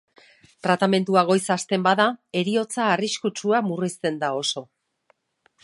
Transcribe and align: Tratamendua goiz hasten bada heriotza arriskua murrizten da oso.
Tratamendua 0.67 1.23
goiz 1.31 1.43
hasten 1.55 1.83
bada 1.87 2.07
heriotza 2.41 2.87
arriskua 2.95 3.61
murrizten 3.69 4.21
da 4.25 4.33
oso. 4.43 4.65